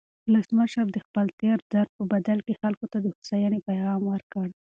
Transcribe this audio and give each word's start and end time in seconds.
ولسمشر 0.29 0.85
د 0.91 0.97
خپل 1.05 1.25
تېر 1.41 1.57
درد 1.73 1.89
په 1.97 2.03
بدل 2.13 2.37
کې 2.45 2.59
خلکو 2.61 2.85
ته 2.91 2.97
د 3.01 3.05
هوساینې 3.13 3.59
پیغام 3.67 4.01
ورکړ. 4.07 4.47